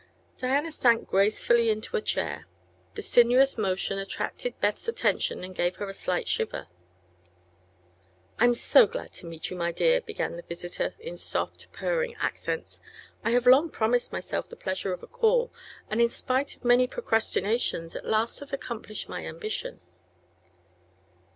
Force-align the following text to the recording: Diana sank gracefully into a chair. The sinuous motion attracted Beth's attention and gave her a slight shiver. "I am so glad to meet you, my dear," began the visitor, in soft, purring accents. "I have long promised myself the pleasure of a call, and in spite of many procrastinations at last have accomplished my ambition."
Diana 0.35 0.71
sank 0.71 1.07
gracefully 1.07 1.69
into 1.69 1.95
a 1.95 2.01
chair. 2.01 2.47
The 2.95 3.03
sinuous 3.03 3.55
motion 3.55 3.99
attracted 3.99 4.59
Beth's 4.59 4.87
attention 4.87 5.43
and 5.43 5.53
gave 5.53 5.75
her 5.75 5.87
a 5.87 5.93
slight 5.93 6.27
shiver. 6.27 6.65
"I 8.39 8.45
am 8.45 8.55
so 8.55 8.87
glad 8.87 9.13
to 9.13 9.27
meet 9.27 9.51
you, 9.51 9.55
my 9.57 9.71
dear," 9.71 10.01
began 10.01 10.37
the 10.37 10.41
visitor, 10.41 10.95
in 10.97 11.17
soft, 11.17 11.67
purring 11.71 12.15
accents. 12.19 12.79
"I 13.23 13.29
have 13.29 13.45
long 13.45 13.69
promised 13.69 14.11
myself 14.11 14.49
the 14.49 14.55
pleasure 14.55 14.91
of 14.91 15.03
a 15.03 15.07
call, 15.07 15.53
and 15.87 16.01
in 16.01 16.09
spite 16.09 16.55
of 16.55 16.65
many 16.65 16.87
procrastinations 16.87 17.95
at 17.95 18.03
last 18.03 18.39
have 18.39 18.51
accomplished 18.53 19.07
my 19.07 19.23
ambition." 19.27 19.81